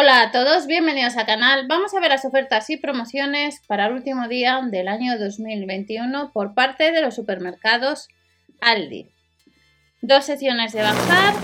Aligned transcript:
Hola 0.00 0.22
a 0.22 0.30
todos, 0.30 0.68
bienvenidos 0.68 1.16
al 1.16 1.26
canal. 1.26 1.66
Vamos 1.66 1.92
a 1.92 1.98
ver 1.98 2.10
las 2.10 2.24
ofertas 2.24 2.70
y 2.70 2.76
promociones 2.76 3.60
para 3.66 3.86
el 3.86 3.94
último 3.94 4.28
día 4.28 4.60
del 4.64 4.86
año 4.86 5.18
2021 5.18 6.30
por 6.32 6.54
parte 6.54 6.92
de 6.92 7.02
los 7.02 7.16
supermercados 7.16 8.06
Aldi. 8.60 9.10
Dos 10.00 10.26
secciones 10.26 10.72
de 10.72 10.82
bajar. 10.82 11.34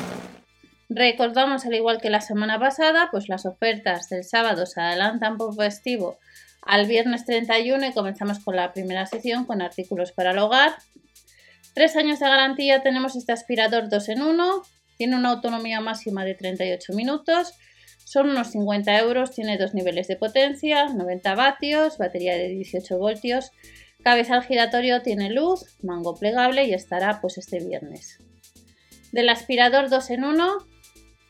Recordamos, 0.89 1.67
al 1.67 1.75
igual 1.75 2.01
que 2.01 2.11
la 2.11 2.21
semana 2.21 2.61
pasada, 2.61 3.09
pues 3.11 3.29
las 3.29 3.45
ofertas 3.45 4.09
del 4.09 4.23
sábado 4.23 4.67
se 4.67 4.81
adelantan 4.81 5.37
por 5.37 5.53
festivo 5.57 6.17
al 6.63 6.87
viernes 6.87 7.25
31 7.25 7.87
y 7.87 7.93
comenzamos 7.93 8.39
con 8.39 8.55
la 8.55 8.73
primera 8.73 9.05
sección 9.07 9.47
con 9.47 9.63
artículos 9.63 10.13
para 10.13 10.31
el 10.31 10.39
hogar. 10.39 10.77
Tres 11.75 11.97
años 11.97 12.21
de 12.21 12.29
garantía 12.29 12.85
tenemos 12.85 13.17
este 13.17 13.33
aspirador 13.33 13.89
2 13.89 14.11
en 14.11 14.23
1, 14.23 14.63
tiene 14.97 15.17
una 15.17 15.31
autonomía 15.31 15.81
máxima 15.81 16.25
de 16.25 16.37
38 16.37 16.93
minutos 16.93 17.55
son 18.05 18.31
unos 18.31 18.49
50 18.53 18.99
euros, 18.99 19.33
tiene 19.33 19.59
dos 19.59 19.75
niveles 19.75 20.07
de 20.09 20.17
potencia, 20.17 20.89
90 20.89 21.35
vatios, 21.35 21.99
batería 21.99 22.35
de 22.37 22.49
18 22.49 22.99
voltios, 22.99 23.51
cabezal 24.03 24.43
giratorio, 24.43 25.03
tiene 25.03 25.31
luz, 25.31 25.77
mango 25.83 26.15
plegable 26.15 26.65
y 26.65 26.75
estará 26.75 27.21
pues 27.21 27.39
este 27.39 27.59
viernes. 27.65 28.19
Del 29.13 29.29
aspirador 29.29 29.89
2 29.89 30.11
en 30.11 30.25
1 30.25 30.59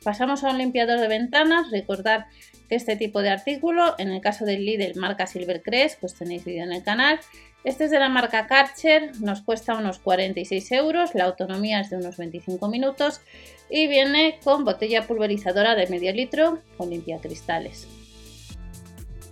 pasamos 0.02 0.44
a 0.44 0.50
un 0.50 0.58
limpiador 0.58 1.00
de 1.00 1.08
ventanas, 1.08 1.70
recordar 1.70 2.26
que 2.68 2.74
este 2.74 2.96
tipo 2.96 3.22
de 3.22 3.30
artículo, 3.30 3.94
en 3.98 4.10
el 4.10 4.20
caso 4.20 4.44
del 4.44 4.64
Lidl 4.64 4.98
marca 4.98 5.26
Silvercrest, 5.26 6.00
pues 6.00 6.14
tenéis 6.14 6.44
vídeo 6.44 6.64
en 6.64 6.72
el 6.72 6.82
canal, 6.82 7.20
este 7.64 7.84
es 7.84 7.90
de 7.90 7.98
la 7.98 8.10
marca 8.10 8.46
Karcher, 8.46 9.18
nos 9.20 9.40
cuesta 9.40 9.74
unos 9.74 9.98
46 9.98 10.70
euros, 10.72 11.14
la 11.14 11.24
autonomía 11.24 11.80
es 11.80 11.88
de 11.88 11.96
unos 11.96 12.18
25 12.18 12.68
minutos 12.68 13.22
y 13.70 13.86
viene 13.86 14.38
con 14.44 14.64
botella 14.64 15.06
pulverizadora 15.06 15.74
de 15.74 15.86
medio 15.86 16.12
litro 16.12 16.58
con 16.76 16.90
limpiacristales. 16.90 17.88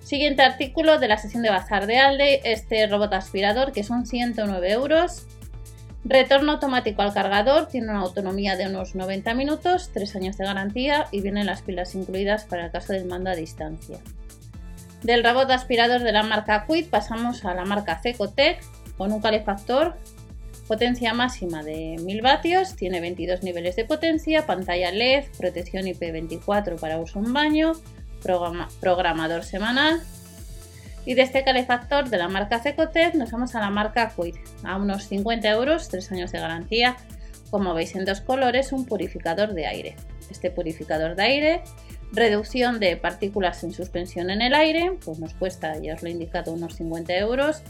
Siguiente 0.02 0.42
artículo 0.42 0.98
de 0.98 1.08
la 1.08 1.18
sesión 1.18 1.42
de 1.42 1.50
bazar 1.50 1.86
de 1.86 1.98
Alde, 1.98 2.40
este 2.44 2.86
robot 2.86 3.12
aspirador 3.12 3.72
que 3.72 3.84
son 3.84 4.06
109 4.06 4.72
euros. 4.72 5.26
Retorno 6.04 6.52
automático 6.52 7.02
al 7.02 7.14
cargador, 7.14 7.68
tiene 7.68 7.90
una 7.90 8.00
autonomía 8.00 8.56
de 8.56 8.66
unos 8.66 8.94
90 8.94 9.34
minutos, 9.34 9.90
3 9.92 10.16
años 10.16 10.36
de 10.36 10.44
garantía 10.44 11.06
y 11.12 11.20
vienen 11.20 11.46
las 11.46 11.62
pilas 11.62 11.94
incluidas 11.94 12.44
para 12.44 12.66
el 12.66 12.72
caso 12.72 12.92
del 12.92 13.04
mando 13.04 13.30
a 13.30 13.36
distancia. 13.36 14.00
Del 15.02 15.24
robot 15.24 15.50
aspirador 15.50 16.02
de 16.02 16.12
la 16.12 16.22
marca 16.22 16.64
Quid 16.66 16.88
pasamos 16.88 17.44
a 17.44 17.54
la 17.54 17.64
marca 17.64 17.98
Cecotec 18.00 18.62
con 18.96 19.10
un 19.10 19.20
calefactor, 19.20 19.96
potencia 20.68 21.12
máxima 21.12 21.64
de 21.64 21.96
1000 22.00 22.22
vatios, 22.22 22.76
tiene 22.76 23.00
22 23.00 23.42
niveles 23.42 23.74
de 23.74 23.84
potencia, 23.84 24.46
pantalla 24.46 24.92
LED, 24.92 25.24
protección 25.36 25.86
IP24 25.86 26.78
para 26.78 26.98
uso 26.98 27.18
en 27.18 27.32
baño, 27.32 27.72
programador 28.80 29.42
semanal. 29.42 30.00
Y 31.04 31.14
de 31.14 31.22
este 31.22 31.42
calefactor 31.42 32.08
de 32.08 32.18
la 32.18 32.28
marca 32.28 32.60
Cecotec 32.60 33.14
nos 33.14 33.32
vamos 33.32 33.56
a 33.56 33.60
la 33.60 33.70
marca 33.70 34.12
Quid, 34.14 34.36
a 34.62 34.76
unos 34.76 35.08
50 35.08 35.48
euros, 35.50 35.88
3 35.88 36.12
años 36.12 36.30
de 36.30 36.38
garantía, 36.38 36.96
como 37.50 37.74
veis 37.74 37.96
en 37.96 38.04
dos 38.04 38.20
colores, 38.20 38.70
un 38.70 38.86
purificador 38.86 39.52
de 39.52 39.66
aire. 39.66 39.96
Este 40.30 40.52
purificador 40.52 41.16
de 41.16 41.22
aire 41.24 41.62
Reducción 42.12 42.78
de 42.78 42.98
partículas 42.98 43.64
en 43.64 43.72
suspensión 43.72 44.28
en 44.28 44.42
el 44.42 44.54
aire, 44.54 44.98
pues 45.02 45.18
nos 45.18 45.32
cuesta, 45.32 45.78
ya 45.78 45.94
os 45.94 46.02
lo 46.02 46.08
he 46.08 46.12
indicado, 46.12 46.52
unos 46.52 46.76
50 46.76 47.16
euros. 47.16 47.62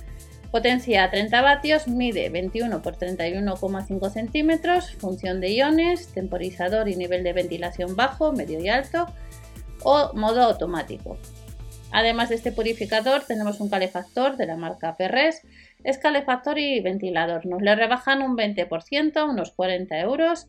Potencia 0.50 1.08
30 1.08 1.40
vatios, 1.42 1.86
mide 1.86 2.28
21 2.28 2.76
x 2.78 2.98
31,5 2.98 4.10
centímetros, 4.10 4.90
función 4.96 5.40
de 5.40 5.52
iones, 5.52 6.08
temporizador 6.08 6.88
y 6.88 6.96
nivel 6.96 7.22
de 7.22 7.32
ventilación 7.32 7.94
bajo, 7.94 8.32
medio 8.32 8.58
y 8.58 8.68
alto 8.68 9.06
o 9.84 10.12
modo 10.14 10.42
automático. 10.42 11.16
Además 11.92 12.28
de 12.28 12.34
este 12.34 12.50
purificador 12.50 13.22
tenemos 13.22 13.60
un 13.60 13.70
calefactor 13.70 14.36
de 14.36 14.46
la 14.46 14.56
marca 14.56 14.92
Ferres, 14.94 15.42
es 15.84 15.98
calefactor 15.98 16.58
y 16.58 16.80
ventilador, 16.80 17.46
nos 17.46 17.62
le 17.62 17.76
rebajan 17.76 18.22
un 18.22 18.36
20%, 18.36 19.30
unos 19.30 19.52
40 19.52 20.00
euros 20.00 20.48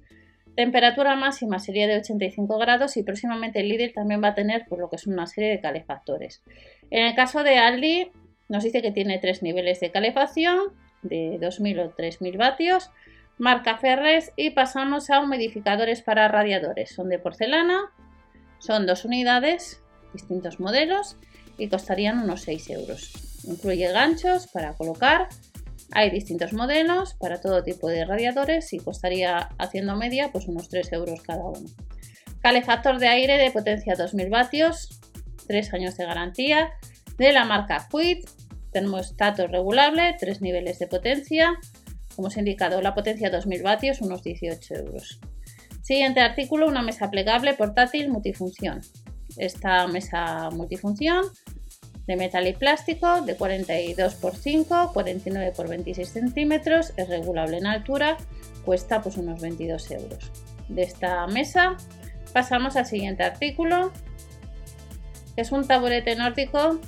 Temperatura 0.55 1.15
máxima 1.15 1.57
sería 1.57 1.87
de 1.87 1.97
85 1.97 2.57
grados 2.59 2.95
y 2.97 3.03
próximamente 3.03 3.59
el 3.59 3.69
Lidl 3.69 3.93
también 3.93 4.23
va 4.23 4.29
a 4.29 4.35
tener 4.35 4.65
por 4.67 4.79
lo 4.79 4.89
que 4.89 4.97
es 4.97 5.07
una 5.07 5.25
serie 5.25 5.49
de 5.49 5.59
calefactores. 5.59 6.43
En 6.91 7.05
el 7.05 7.15
caso 7.15 7.43
de 7.43 7.57
Aldi 7.57 8.11
nos 8.49 8.63
dice 8.63 8.81
que 8.81 8.91
tiene 8.91 9.17
tres 9.17 9.41
niveles 9.41 9.79
de 9.79 9.91
calefacción 9.91 10.73
de 11.01 11.39
2000 11.41 11.79
o 11.79 11.89
3000 11.89 12.37
vatios, 12.37 12.91
marca 13.37 13.77
Ferres 13.77 14.31
y 14.35 14.51
pasamos 14.51 15.09
a 15.09 15.21
humidificadores 15.21 16.03
para 16.03 16.27
radiadores. 16.27 16.93
Son 16.93 17.09
de 17.09 17.17
porcelana, 17.17 17.91
son 18.59 18.85
dos 18.85 19.05
unidades, 19.05 19.81
distintos 20.13 20.59
modelos 20.59 21.17
y 21.57 21.67
costarían 21.67 22.19
unos 22.19 22.41
6 22.43 22.69
euros. 22.69 23.43
Incluye 23.45 23.91
ganchos 23.91 24.47
para 24.47 24.73
colocar 24.73 25.29
hay 25.95 26.09
distintos 26.09 26.53
modelos 26.53 27.13
para 27.15 27.39
todo 27.39 27.63
tipo 27.63 27.87
de 27.87 28.05
radiadores 28.05 28.73
y 28.73 28.79
costaría 28.79 29.49
haciendo 29.57 29.95
media 29.95 30.31
pues 30.31 30.47
unos 30.47 30.69
3 30.69 30.91
euros 30.93 31.21
cada 31.21 31.43
uno. 31.43 31.69
Calefactor 32.41 32.99
de 32.99 33.07
aire 33.07 33.37
de 33.37 33.51
potencia 33.51 33.95
2000 33.95 34.29
vatios, 34.29 34.99
3 35.47 35.73
años 35.73 35.97
de 35.97 36.05
garantía, 36.05 36.71
de 37.17 37.31
la 37.31 37.45
marca 37.45 37.87
Quid, 37.91 38.25
termostato 38.71 39.47
regulable, 39.47 40.15
3 40.19 40.41
niveles 40.41 40.79
de 40.79 40.87
potencia, 40.87 41.53
como 42.15 42.27
os 42.27 42.37
he 42.37 42.39
indicado, 42.39 42.81
la 42.81 42.93
potencia 42.93 43.29
2000 43.29 43.63
vatios, 43.63 44.01
unos 44.01 44.23
18 44.23 44.75
euros. 44.75 45.19
Siguiente 45.81 46.21
artículo, 46.21 46.67
una 46.67 46.81
mesa 46.81 47.11
plegable 47.11 47.53
portátil 47.53 48.09
multifunción. 48.09 48.81
Esta 49.37 49.87
mesa 49.87 50.49
multifunción 50.51 51.25
de 52.07 52.15
metal 52.15 52.47
y 52.47 52.53
plástico 52.53 53.21
de 53.21 53.35
42 53.35 54.13
x 54.13 54.39
5, 54.41 54.91
49 54.93 55.47
x 55.47 55.69
26 55.69 56.09
centímetros, 56.09 56.93
es 56.97 57.07
regulable 57.07 57.57
en 57.57 57.65
altura, 57.65 58.17
cuesta 58.65 59.01
pues 59.01 59.17
unos 59.17 59.41
22 59.41 59.91
euros. 59.91 60.31
De 60.67 60.83
esta 60.83 61.25
mesa 61.27 61.77
pasamos 62.33 62.75
al 62.75 62.85
siguiente 62.85 63.23
artículo, 63.23 63.91
es 65.35 65.51
un 65.51 65.65
taburete 65.65 66.15
nórdico, 66.15 66.79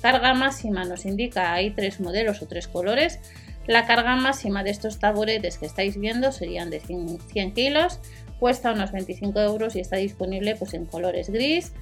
carga 0.00 0.34
máxima 0.34 0.84
nos 0.84 1.04
indica, 1.06 1.52
hay 1.52 1.70
tres 1.70 2.00
modelos 2.00 2.42
o 2.42 2.46
tres 2.46 2.68
colores, 2.68 3.20
la 3.66 3.86
carga 3.86 4.14
máxima 4.16 4.62
de 4.62 4.70
estos 4.70 4.98
taburetes 4.98 5.58
que 5.58 5.66
estáis 5.66 5.98
viendo 5.98 6.30
serían 6.30 6.70
de 6.70 6.80
100, 6.80 7.18
100 7.20 7.54
kilos, 7.54 8.00
cuesta 8.38 8.72
unos 8.72 8.92
25 8.92 9.40
euros 9.40 9.76
y 9.76 9.80
está 9.80 9.96
disponible 9.96 10.54
pues, 10.56 10.74
en 10.74 10.86
colores 10.86 11.30
gris, 11.30 11.72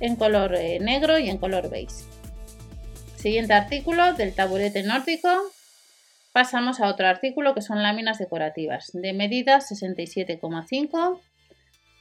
en 0.00 0.16
color 0.16 0.54
eh, 0.54 0.78
negro 0.80 1.18
y 1.18 1.28
en 1.28 1.38
color 1.38 1.70
beige. 1.70 2.04
Siguiente 3.16 3.52
artículo 3.52 4.14
del 4.14 4.34
taburete 4.34 4.82
nórdico. 4.82 5.28
Pasamos 6.32 6.80
a 6.80 6.88
otro 6.88 7.06
artículo 7.06 7.54
que 7.54 7.62
son 7.62 7.82
láminas 7.82 8.18
decorativas 8.18 8.90
de 8.92 9.12
medida 9.12 9.58
67,5 9.58 11.20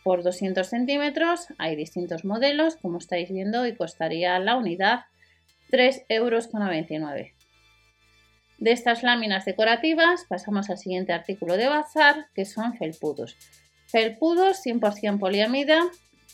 por 0.03 0.23
200 0.23 0.67
centímetros. 0.67 1.47
Hay 1.57 1.75
distintos 1.75 2.23
modelos, 2.23 2.75
como 2.75 2.99
estáis 2.99 3.31
viendo, 3.31 3.65
y 3.65 3.75
costaría 3.75 4.37
la 4.39 4.55
unidad 4.55 5.05
3,99 5.71 6.05
euros. 6.09 6.49
De 8.59 8.71
estas 8.71 9.03
láminas 9.03 9.45
decorativas 9.45 10.25
pasamos 10.27 10.69
al 10.69 10.77
siguiente 10.77 11.13
artículo 11.13 11.57
de 11.57 11.67
bazar, 11.67 12.27
que 12.33 12.45
son 12.45 12.75
felpudos. 12.75 13.35
Felpudos 13.87 14.65
100% 14.65 15.19
poliamida 15.19 15.81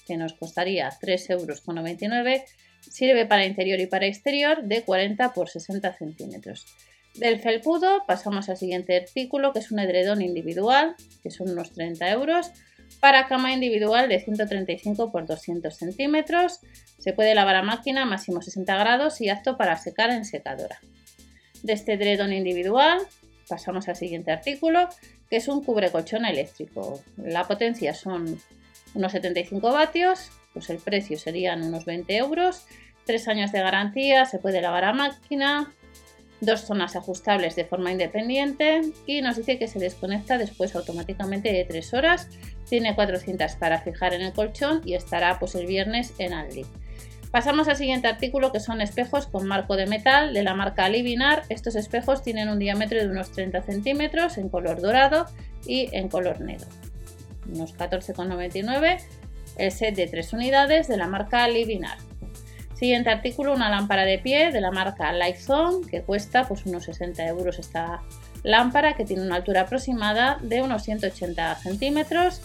que 0.06 0.18
nos 0.18 0.34
costaría 0.34 0.90
3,99 0.90 1.32
euros, 1.32 2.42
sirve 2.82 3.26
para 3.26 3.46
interior 3.46 3.80
y 3.80 3.88
para 3.88 4.06
exterior 4.06 4.64
de 4.64 4.84
40 4.84 5.34
por 5.34 5.50
60 5.50 5.94
centímetros. 5.94 6.66
Del 7.16 7.40
felpudo 7.40 8.04
pasamos 8.08 8.50
al 8.50 8.58
siguiente 8.58 8.98
artículo 8.98 9.54
que 9.54 9.60
es 9.60 9.72
un 9.72 9.80
edredón 9.80 10.22
individual, 10.22 10.96
que 11.22 11.30
son 11.30 11.50
unos 11.50 11.72
30 11.72 12.10
euros, 12.12 12.52
para 13.00 13.28
cama 13.28 13.54
individual 13.54 14.10
de 14.10 14.20
135 14.20 15.12
por 15.12 15.26
200 15.26 15.76
centímetros. 15.76 16.60
Se 16.98 17.14
puede 17.14 17.36
lavar 17.36 17.56
a 17.56 17.62
máquina 17.62 18.06
máximo 18.06 18.42
60 18.42 18.76
grados 18.78 19.22
y 19.22 19.30
apto 19.30 19.58
para 19.58 19.78
secar 19.78 20.10
en 20.10 20.26
secadora. 20.26 20.80
De 21.62 21.74
este 21.74 21.94
edredón 21.94 22.34
individual 22.34 23.00
pasamos 23.48 23.88
al 23.88 23.96
siguiente 23.96 24.32
artículo, 24.32 24.90
que 25.30 25.38
es 25.38 25.48
un 25.48 25.64
cubrecolchón 25.64 26.26
eléctrico. 26.26 27.02
La 27.18 27.48
potencia 27.48 27.94
son 27.94 28.40
unos 28.94 29.12
75 29.12 29.72
vatios, 29.72 30.32
pues 30.54 30.70
el 30.70 30.78
precio 30.78 31.18
serían 31.18 31.64
unos 31.64 31.86
20 31.86 32.16
euros, 32.18 32.66
3 33.06 33.28
años 33.28 33.52
de 33.52 33.60
garantía, 33.60 34.26
se 34.26 34.40
puede 34.40 34.62
lavar 34.62 34.86
a 34.86 34.94
máquina, 34.94 35.74
dos 36.42 36.62
zonas 36.62 36.96
ajustables 36.96 37.56
de 37.56 37.66
forma 37.66 37.92
independiente 37.92 38.82
y 39.06 39.22
nos 39.22 39.38
dice 39.38 39.58
que 39.58 39.68
se 39.68 39.80
desconecta 39.80 40.38
después 40.38 40.76
automáticamente 40.76 41.52
de 41.52 41.64
3 41.66 41.94
horas, 41.94 42.30
tiene 42.70 42.96
400 42.96 43.56
para 43.56 43.82
fijar 43.82 44.14
en 44.14 44.22
el 44.22 44.34
colchón 44.34 44.82
y 44.86 44.94
estará 44.94 45.40
pues 45.40 45.56
el 45.56 45.66
viernes 45.66 46.14
en 46.18 46.34
Aldi. 46.34 46.66
Pasamos 47.32 47.68
al 47.68 47.78
siguiente 47.78 48.08
artículo 48.08 48.52
que 48.52 48.60
son 48.60 48.80
espejos 48.80 49.26
con 49.26 49.48
marco 49.48 49.76
de 49.76 49.88
metal 49.88 50.36
de 50.36 50.44
la 50.44 50.54
marca 50.54 50.88
Livinar. 50.88 51.44
Estos 51.50 51.76
espejos 51.76 52.22
tienen 52.22 52.48
un 52.48 52.60
diámetro 52.60 53.00
de 53.00 53.08
unos 53.08 53.32
30 53.32 53.64
centímetros 53.64 54.38
en 54.38 54.50
color 54.50 54.82
dorado 54.82 55.26
y 55.66 55.90
en 55.94 56.10
color 56.10 56.42
negro 56.42 56.68
unos 57.52 57.76
14,99 57.76 59.00
el 59.58 59.72
set 59.72 59.96
de 59.96 60.08
3 60.08 60.34
unidades 60.34 60.88
de 60.88 60.98
la 60.98 61.08
marca 61.08 61.48
Livinar. 61.48 61.98
Siguiente 62.74 63.10
artículo, 63.10 63.54
una 63.54 63.70
lámpara 63.70 64.04
de 64.04 64.18
pie 64.18 64.52
de 64.52 64.60
la 64.60 64.72
marca 64.72 65.12
Lightzone 65.14 65.88
que 65.88 66.02
cuesta 66.02 66.48
pues 66.48 66.66
unos 66.66 66.84
60 66.86 67.26
euros 67.28 67.60
esta 67.60 68.02
lámpara 68.44 68.96
que 68.96 69.06
tiene 69.06 69.24
una 69.24 69.36
altura 69.36 69.62
aproximada 69.62 70.38
de 70.42 70.62
unos 70.62 70.84
180 70.84 71.56
centímetros. 71.56 72.42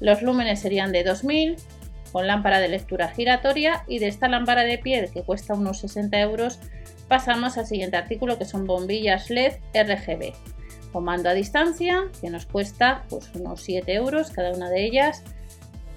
Los 0.00 0.22
lúmenes 0.22 0.60
serían 0.60 0.92
de 0.92 1.02
2000 1.02 1.56
con 2.12 2.26
lámpara 2.26 2.60
de 2.60 2.68
lectura 2.68 3.08
giratoria 3.08 3.84
y 3.88 3.98
de 3.98 4.08
esta 4.08 4.28
lámpara 4.28 4.62
de 4.62 4.78
pie 4.78 5.10
que 5.12 5.22
cuesta 5.22 5.54
unos 5.54 5.80
60 5.80 6.20
euros 6.20 6.60
pasamos 7.08 7.58
al 7.58 7.66
siguiente 7.66 7.96
artículo 7.96 8.38
que 8.38 8.44
son 8.44 8.66
bombillas 8.66 9.30
LED 9.30 9.54
RGB 9.74 10.34
comando 10.92 11.28
a 11.28 11.34
distancia 11.34 12.08
que 12.20 12.30
nos 12.30 12.46
cuesta 12.46 13.04
pues 13.08 13.30
unos 13.34 13.62
7 13.62 13.92
euros 13.94 14.30
cada 14.30 14.52
una 14.52 14.70
de 14.70 14.84
ellas 14.84 15.22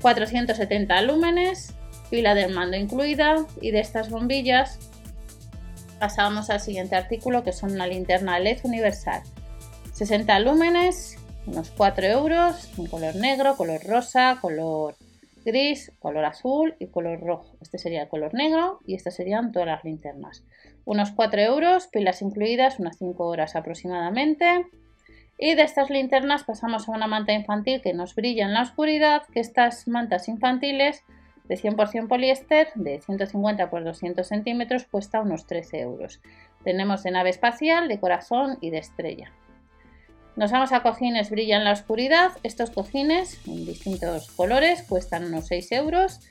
470 0.01 1.01
lúmenes 1.03 1.73
pila 2.09 2.35
del 2.35 2.53
mando 2.53 2.77
incluida 2.77 3.45
y 3.61 3.71
de 3.71 3.79
estas 3.79 4.09
bombillas 4.09 4.79
pasamos 5.99 6.49
al 6.49 6.59
siguiente 6.59 6.95
artículo 6.95 7.43
que 7.43 7.53
son 7.53 7.71
una 7.73 7.85
linterna 7.88 8.39
LED 8.39 8.59
universal. 8.63 9.21
60 9.93 10.39
lúmenes 10.39 11.17
unos 11.45 11.71
4 11.71 12.05
euros 12.07 12.69
en 12.77 12.88
color 12.88 13.15
negro 13.15 13.55
color 13.55 13.81
rosa 13.83 14.38
color 14.41 14.95
gris 15.45 15.91
color 15.99 16.25
azul 16.25 16.75
y 16.79 16.88
color 16.88 17.19
rojo. 17.21 17.55
Este 17.61 17.77
sería 17.77 18.03
el 18.03 18.09
color 18.09 18.33
negro 18.33 18.79
y 18.85 18.95
estas 18.95 19.15
serían 19.15 19.51
todas 19.51 19.67
las 19.67 19.83
linternas 19.83 20.43
unos 20.86 21.12
4 21.12 21.42
euros 21.42 21.88
pilas 21.88 22.22
incluidas 22.22 22.80
unas 22.80 22.98
5 22.98 23.25
horas 23.25 23.56
aproximadamente 23.56 24.66
y 25.38 25.56
de 25.56 25.63
estas 25.63 25.89
linternas 25.89 26.44
pasamos 26.44 26.88
a 26.88 26.92
una 26.92 27.07
manta 27.07 27.33
infantil 27.33 27.81
que 27.81 27.94
nos 27.94 28.13
brilla 28.13 28.45
en 28.45 28.54
la 28.54 28.62
oscuridad, 28.62 29.24
que 29.33 29.39
estas 29.39 29.88
mantas 29.88 30.28
infantiles 30.28 31.04
de 31.45 31.57
100% 31.57 32.07
poliéster 32.07 32.68
de 32.75 33.01
150 33.01 33.69
por 33.69 33.83
200 33.83 34.25
centímetros 34.25 34.86
cuesta 34.86 35.19
unos 35.19 35.48
13 35.48 35.80
euros. 35.80 36.22
Tenemos 36.63 37.01
de 37.04 37.12
nave 37.12 37.31
espacial, 37.31 37.88
de 37.88 38.00
corazón 38.00 38.57
y 38.62 38.69
de 38.69 38.77
estrella. 38.77 39.31
Nos 40.36 40.51
vamos 40.51 40.72
a 40.72 40.81
cojines 40.81 41.30
brilla 41.30 41.57
en 41.57 41.66
la 41.66 41.74
oscuridad. 41.74 42.31
Estos 42.44 42.69
cojines 42.69 43.45
en 43.48 43.66
distintos 43.66 44.30
colores 44.31 44.84
cuestan 44.84 45.25
unos 45.25 45.48
6 45.48 45.72
euros 45.74 46.22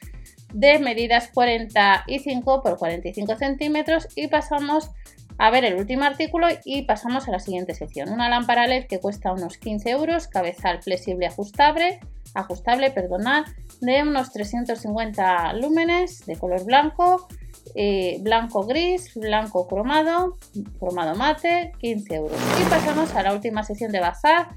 de 0.52 0.78
medidas 0.78 1.30
45 1.32 2.62
por 2.62 2.76
45 2.76 3.36
centímetros 3.36 4.08
y 4.16 4.28
pasamos 4.28 4.90
a 5.38 5.50
ver 5.50 5.64
el 5.64 5.76
último 5.76 6.04
artículo 6.04 6.48
y 6.66 6.82
pasamos 6.82 7.26
a 7.26 7.30
la 7.30 7.38
siguiente 7.38 7.74
sección. 7.74 8.10
Una 8.10 8.28
lámpara 8.28 8.66
LED 8.66 8.86
que 8.86 9.00
cuesta 9.00 9.32
unos 9.32 9.56
15 9.56 9.90
euros, 9.90 10.28
cabezal 10.28 10.82
flexible 10.82 11.26
ajustable, 11.26 12.00
ajustable 12.34 12.90
perdonad, 12.90 13.46
de 13.80 14.02
unos 14.02 14.32
350 14.32 15.54
lúmenes 15.54 16.26
de 16.26 16.36
color 16.36 16.64
blanco, 16.66 17.26
eh, 17.74 18.18
blanco 18.20 18.64
gris, 18.64 19.14
blanco 19.14 19.66
cromado, 19.66 20.36
cromado 20.78 21.14
mate, 21.14 21.72
15 21.78 22.14
euros. 22.14 22.38
Y 22.60 22.68
pasamos 22.68 23.14
a 23.14 23.22
la 23.22 23.32
última 23.32 23.62
sección 23.62 23.92
de 23.92 24.00
bazar 24.00 24.48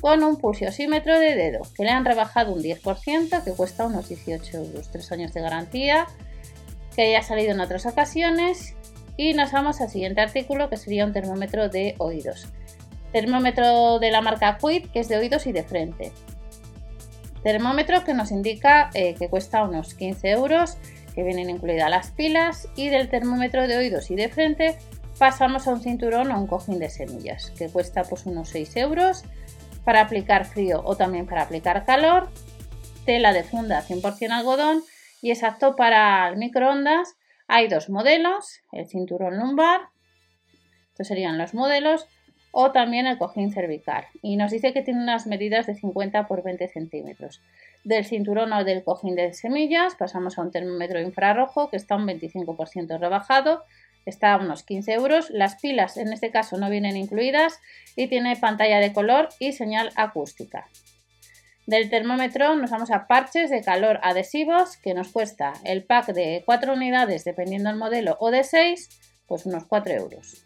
con 0.00 0.22
un 0.22 0.36
pulsiosímetro 0.36 1.18
de 1.18 1.34
dedo 1.34 1.60
que 1.76 1.84
le 1.84 1.90
han 1.90 2.04
rebajado 2.04 2.52
un 2.52 2.62
10% 2.62 3.42
que 3.42 3.52
cuesta 3.52 3.86
unos 3.86 4.08
18 4.08 4.58
euros, 4.58 4.90
3 4.90 5.12
años 5.12 5.34
de 5.34 5.40
garantía 5.40 6.06
que 6.94 7.12
ya 7.12 7.20
ha 7.20 7.22
salido 7.22 7.52
en 7.52 7.60
otras 7.60 7.86
ocasiones 7.86 8.74
y 9.16 9.34
nos 9.34 9.52
vamos 9.52 9.80
al 9.80 9.90
siguiente 9.90 10.20
artículo 10.20 10.70
que 10.70 10.76
sería 10.76 11.04
un 11.04 11.12
termómetro 11.12 11.68
de 11.68 11.94
oídos. 11.98 12.46
Termómetro 13.12 13.98
de 13.98 14.10
la 14.10 14.20
marca 14.20 14.58
Quid 14.58 14.90
que 14.90 15.00
es 15.00 15.08
de 15.08 15.16
oídos 15.16 15.46
y 15.46 15.52
de 15.52 15.64
frente. 15.64 16.12
Termómetro 17.42 18.04
que 18.04 18.14
nos 18.14 18.30
indica 18.30 18.90
eh, 18.94 19.14
que 19.14 19.28
cuesta 19.28 19.62
unos 19.62 19.94
15 19.94 20.30
euros, 20.30 20.76
que 21.14 21.22
vienen 21.22 21.50
incluidas 21.50 21.90
las 21.90 22.10
pilas 22.10 22.68
y 22.76 22.88
del 22.88 23.08
termómetro 23.08 23.66
de 23.66 23.76
oídos 23.76 24.10
y 24.10 24.16
de 24.16 24.28
frente 24.28 24.76
pasamos 25.18 25.66
a 25.66 25.72
un 25.72 25.80
cinturón 25.80 26.30
o 26.30 26.40
un 26.40 26.46
cojín 26.46 26.78
de 26.78 26.90
semillas 26.90 27.52
que 27.58 27.68
cuesta 27.68 28.04
pues 28.04 28.26
unos 28.26 28.50
6 28.50 28.76
euros 28.76 29.24
para 29.88 30.02
aplicar 30.02 30.44
frío 30.44 30.82
o 30.84 30.98
también 30.98 31.24
para 31.24 31.40
aplicar 31.40 31.86
calor, 31.86 32.28
tela 33.06 33.32
de 33.32 33.42
funda 33.42 33.82
100% 33.82 34.32
algodón 34.32 34.82
y 35.22 35.30
es 35.30 35.42
apto 35.42 35.76
para 35.76 36.28
el 36.28 36.36
microondas 36.36 37.16
hay 37.46 37.68
dos 37.68 37.88
modelos, 37.88 38.60
el 38.70 38.86
cinturón 38.86 39.38
lumbar, 39.38 39.80
estos 40.90 41.06
serían 41.06 41.38
los 41.38 41.54
modelos, 41.54 42.06
o 42.50 42.70
también 42.70 43.06
el 43.06 43.16
cojín 43.16 43.50
cervical. 43.50 44.04
Y 44.20 44.36
nos 44.36 44.50
dice 44.50 44.74
que 44.74 44.82
tiene 44.82 45.02
unas 45.02 45.26
medidas 45.26 45.64
de 45.66 45.74
50 45.74 46.26
por 46.26 46.42
20 46.42 46.68
centímetros. 46.68 47.40
Del 47.82 48.04
cinturón 48.04 48.52
o 48.52 48.64
del 48.64 48.84
cojín 48.84 49.14
de 49.14 49.32
semillas 49.32 49.94
pasamos 49.94 50.36
a 50.36 50.42
un 50.42 50.50
termómetro 50.50 51.00
infrarrojo 51.00 51.70
que 51.70 51.78
está 51.78 51.96
un 51.96 52.06
25% 52.06 53.00
rebajado, 53.00 53.64
está 54.06 54.32
a 54.32 54.38
unos 54.38 54.62
15 54.62 54.92
euros. 54.92 55.30
Las 55.30 55.56
pilas 55.56 55.96
en 55.96 56.12
este 56.12 56.30
caso 56.30 56.56
no 56.58 56.70
vienen 56.70 56.96
incluidas 56.96 57.58
y 57.96 58.08
tiene 58.08 58.36
pantalla 58.36 58.80
de 58.80 58.92
color 58.92 59.28
y 59.38 59.52
señal 59.52 59.90
acústica. 59.96 60.66
Del 61.66 61.90
termómetro 61.90 62.56
nos 62.56 62.70
vamos 62.70 62.90
a 62.90 63.06
parches 63.06 63.50
de 63.50 63.62
calor 63.62 64.00
adhesivos 64.02 64.78
que 64.78 64.94
nos 64.94 65.08
cuesta 65.08 65.52
el 65.64 65.84
pack 65.84 66.14
de 66.14 66.42
4 66.46 66.72
unidades 66.72 67.24
dependiendo 67.24 67.68
del 67.68 67.78
modelo 67.78 68.16
o 68.20 68.30
de 68.30 68.42
6, 68.42 68.88
pues 69.26 69.44
unos 69.44 69.66
4 69.66 69.92
euros. 69.92 70.42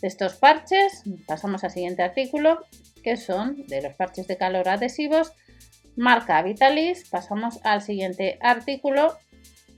De 0.00 0.06
estos 0.08 0.36
parches 0.36 1.02
pasamos 1.26 1.64
al 1.64 1.72
siguiente 1.72 2.02
artículo 2.02 2.64
que 3.02 3.16
son 3.16 3.66
de 3.66 3.82
los 3.82 3.94
parches 3.94 4.28
de 4.28 4.36
calor 4.36 4.68
adhesivos 4.68 5.32
marca 5.96 6.42
Vitalis. 6.42 7.08
Pasamos 7.08 7.60
al 7.64 7.82
siguiente 7.82 8.38
artículo 8.40 9.16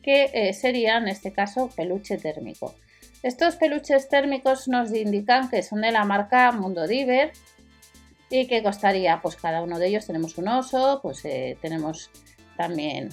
que 0.02 0.30
eh, 0.32 0.52
sería 0.52 0.96
en 0.98 1.08
este 1.08 1.32
caso 1.32 1.70
peluche 1.74 2.18
térmico. 2.18 2.74
Estos 3.22 3.56
peluches 3.56 4.08
térmicos 4.08 4.68
nos 4.68 4.92
indican 4.92 5.48
que 5.48 5.62
son 5.62 5.80
de 5.80 5.92
la 5.92 6.04
marca 6.04 6.50
Mundo 6.52 6.86
Diver 6.86 7.32
¿Y 8.32 8.46
qué 8.46 8.62
costaría? 8.62 9.20
Pues 9.20 9.36
cada 9.36 9.60
uno 9.60 9.78
de 9.78 9.88
ellos 9.88 10.06
tenemos 10.06 10.38
un 10.38 10.48
oso, 10.48 11.00
pues 11.02 11.22
eh, 11.26 11.58
tenemos 11.60 12.10
también 12.56 13.10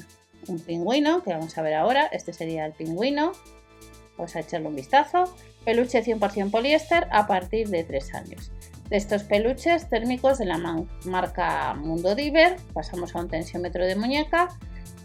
un 0.47 0.61
pingüino, 0.61 1.21
que 1.23 1.33
vamos 1.33 1.57
a 1.57 1.61
ver 1.61 1.73
ahora. 1.73 2.05
Este 2.05 2.31
sería 2.31 2.65
el 2.65 2.71
pingüino. 2.71 3.33
Vamos 4.17 4.33
a 4.37 4.39
echarle 4.39 4.69
un 4.69 4.77
vistazo. 4.77 5.25
Peluche 5.65 6.01
100% 6.05 6.51
poliéster 6.51 7.09
a 7.11 7.27
partir 7.27 7.67
de 7.67 7.83
3 7.83 8.13
años. 8.13 8.49
De 8.89 8.95
estos 8.95 9.23
peluches 9.23 9.89
térmicos 9.89 10.37
de 10.37 10.45
la 10.45 10.57
marca 11.03 11.73
Mundo 11.73 12.15
Diver, 12.15 12.55
pasamos 12.73 13.13
a 13.13 13.19
un 13.19 13.27
tensiómetro 13.27 13.85
de 13.85 13.97
muñeca. 13.97 14.47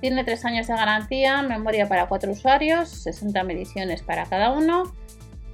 Tiene 0.01 0.25
3 0.25 0.45
años 0.45 0.67
de 0.67 0.75
garantía, 0.75 1.43
memoria 1.43 1.89
para 1.89 2.07
4 2.07 2.33
usuarios, 2.33 2.89
60 2.89 3.43
mediciones 3.45 4.03
para 4.03 4.27
cada 4.27 4.51
uno 4.51 4.93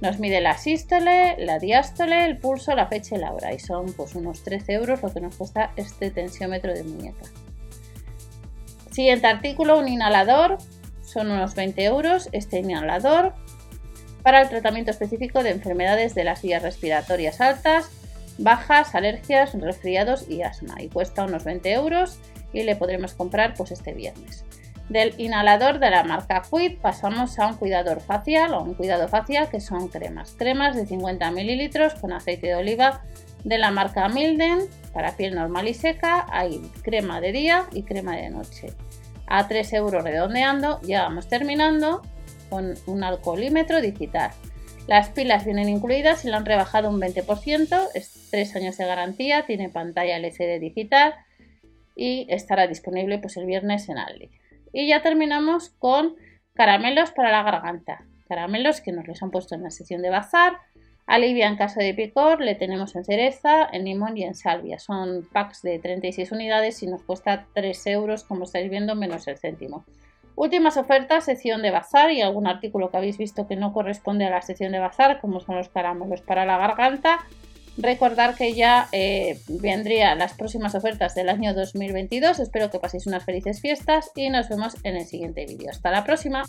nos 0.01 0.17
mide 0.19 0.41
la 0.41 0.57
sístole, 0.57 1.35
la 1.37 1.59
diástole, 1.59 2.25
el 2.25 2.39
pulso, 2.39 2.75
la 2.75 2.87
fecha 2.87 3.15
y 3.15 3.19
la 3.19 3.31
hora. 3.31 3.53
Y 3.53 3.59
son 3.59 3.93
pues 3.93 4.15
unos 4.15 4.43
13 4.43 4.73
euros 4.73 5.03
lo 5.03 5.13
que 5.13 5.21
nos 5.21 5.35
cuesta 5.35 5.71
este 5.75 6.09
tensiómetro 6.09 6.73
de 6.73 6.83
muñeca. 6.83 7.25
Siguiente 8.91 9.27
artículo, 9.27 9.77
un 9.77 9.87
inhalador. 9.87 10.57
Son 11.03 11.29
unos 11.29 11.53
20 11.53 11.83
euros 11.83 12.29
este 12.31 12.59
inhalador 12.59 13.35
para 14.23 14.41
el 14.41 14.49
tratamiento 14.49 14.91
específico 14.91 15.43
de 15.43 15.51
enfermedades 15.51 16.15
de 16.15 16.23
las 16.23 16.41
vías 16.41 16.63
respiratorias 16.63 17.39
altas, 17.39 17.89
bajas, 18.37 18.95
alergias, 18.95 19.53
resfriados 19.53 20.27
y 20.27 20.41
asma. 20.41 20.81
Y 20.81 20.89
cuesta 20.89 21.25
unos 21.25 21.43
20 21.43 21.71
euros 21.73 22.19
y 22.53 22.63
le 22.63 22.75
podremos 22.75 23.13
comprar 23.13 23.53
pues 23.53 23.71
este 23.71 23.93
viernes. 23.93 24.45
Del 24.89 25.13
inhalador 25.17 25.79
de 25.79 25.89
la 25.89 26.03
marca 26.03 26.41
Quid 26.41 26.79
pasamos 26.81 27.39
a 27.39 27.47
un 27.47 27.55
cuidador 27.55 28.01
facial 28.01 28.53
o 28.53 28.61
un 28.61 28.73
cuidado 28.73 29.07
facial 29.07 29.49
que 29.49 29.61
son 29.61 29.87
cremas. 29.87 30.35
Cremas 30.37 30.75
de 30.75 30.85
50 30.85 31.31
mililitros 31.31 31.93
con 31.95 32.11
aceite 32.11 32.47
de 32.47 32.55
oliva 32.55 33.01
de 33.45 33.57
la 33.57 33.71
marca 33.71 34.09
Milden 34.09 34.59
para 34.93 35.15
piel 35.15 35.35
normal 35.35 35.69
y 35.69 35.73
seca. 35.73 36.25
Hay 36.29 36.59
crema 36.81 37.21
de 37.21 37.31
día 37.31 37.67
y 37.71 37.83
crema 37.83 38.17
de 38.17 38.31
noche. 38.31 38.73
A 39.27 39.47
3 39.47 39.71
euros 39.73 40.03
redondeando, 40.03 40.81
ya 40.81 41.03
vamos 41.03 41.29
terminando 41.29 42.01
con 42.49 42.73
un 42.85 43.03
alcoholímetro 43.05 43.79
digital. 43.79 44.31
Las 44.87 45.07
pilas 45.07 45.45
vienen 45.45 45.69
incluidas 45.69 46.25
y 46.25 46.29
lo 46.29 46.35
han 46.35 46.45
rebajado 46.45 46.89
un 46.89 46.99
20%, 46.99 47.87
es 47.93 48.27
3 48.29 48.55
años 48.57 48.77
de 48.77 48.85
garantía, 48.85 49.45
tiene 49.45 49.69
pantalla 49.69 50.17
LCD 50.17 50.59
digital 50.59 51.13
y 51.95 52.27
estará 52.29 52.67
disponible 52.67 53.19
pues, 53.19 53.37
el 53.37 53.45
viernes 53.45 53.89
en 53.89 53.97
Aldi. 53.97 54.29
Y 54.73 54.87
ya 54.87 55.01
terminamos 55.01 55.69
con 55.69 56.15
caramelos 56.53 57.11
para 57.11 57.31
la 57.31 57.43
garganta. 57.43 58.05
Caramelos 58.27 58.81
que 58.81 58.91
nos 58.91 59.07
los 59.07 59.21
han 59.21 59.31
puesto 59.31 59.55
en 59.55 59.63
la 59.63 59.71
sección 59.71 60.01
de 60.01 60.09
bazar. 60.09 60.53
Alivia 61.05 61.47
en 61.47 61.57
caso 61.57 61.79
de 61.79 61.93
picor, 61.93 62.39
le 62.39 62.55
tenemos 62.55 62.95
en 62.95 63.03
cereza, 63.03 63.67
en 63.71 63.83
limón 63.83 64.17
y 64.17 64.23
en 64.23 64.35
salvia. 64.35 64.79
Son 64.79 65.27
packs 65.33 65.61
de 65.61 65.79
36 65.79 66.31
unidades 66.31 66.81
y 66.83 66.87
nos 66.87 67.03
cuesta 67.03 67.47
3 67.53 67.87
euros, 67.87 68.23
como 68.23 68.45
estáis 68.45 68.69
viendo, 68.69 68.95
menos 68.95 69.27
el 69.27 69.37
céntimo. 69.37 69.83
Últimas 70.35 70.77
ofertas, 70.77 71.25
sección 71.25 71.61
de 71.61 71.71
bazar 71.71 72.11
y 72.11 72.21
algún 72.21 72.47
artículo 72.47 72.89
que 72.89 72.97
habéis 72.97 73.17
visto 73.17 73.47
que 73.47 73.57
no 73.57 73.73
corresponde 73.73 74.25
a 74.25 74.29
la 74.29 74.41
sección 74.41 74.71
de 74.71 74.79
bazar, 74.79 75.19
como 75.19 75.41
son 75.41 75.55
los 75.55 75.69
caramelos 75.69 76.21
para 76.21 76.45
la 76.45 76.57
garganta. 76.57 77.19
Recordar 77.81 78.35
que 78.35 78.53
ya 78.53 78.87
eh, 78.91 79.39
vendrían 79.47 80.19
las 80.19 80.33
próximas 80.33 80.75
ofertas 80.75 81.15
del 81.15 81.29
año 81.29 81.53
2022. 81.55 82.39
Espero 82.39 82.69
que 82.69 82.79
paséis 82.79 83.07
unas 83.07 83.25
felices 83.25 83.59
fiestas 83.59 84.11
y 84.15 84.29
nos 84.29 84.49
vemos 84.49 84.75
en 84.83 84.97
el 84.97 85.05
siguiente 85.05 85.45
vídeo. 85.47 85.71
Hasta 85.71 85.89
la 85.89 86.03
próxima. 86.03 86.43